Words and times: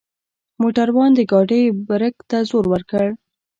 موټروان 0.61 1.11
د 1.15 1.19
ګاډۍ 1.31 1.63
برک 1.87 2.15
ته 2.29 2.37
زور 2.49 2.65
وکړ. 2.69 3.07